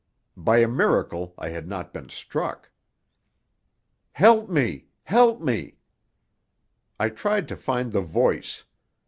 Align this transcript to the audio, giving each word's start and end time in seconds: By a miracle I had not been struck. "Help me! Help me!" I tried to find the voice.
By 0.35 0.57
a 0.57 0.67
miracle 0.67 1.35
I 1.37 1.49
had 1.49 1.67
not 1.67 1.93
been 1.93 2.09
struck. 2.09 2.71
"Help 4.13 4.49
me! 4.49 4.87
Help 5.03 5.39
me!" 5.43 5.77
I 6.99 7.09
tried 7.09 7.47
to 7.49 7.55
find 7.55 7.91
the 7.91 8.01
voice. 8.01 8.63